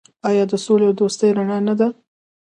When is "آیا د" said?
0.29-0.53